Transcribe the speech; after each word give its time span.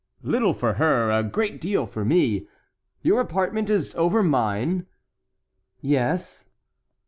"Little 0.23 0.55
for 0.55 0.73
her, 0.81 1.11
a 1.11 1.21
great 1.21 1.61
deal 1.61 1.85
for 1.85 2.03
me. 2.03 2.47
Your 3.03 3.19
apartment 3.21 3.69
is 3.69 3.93
over 3.93 4.23
mine?" 4.23 4.87
"Yes." 5.79 6.49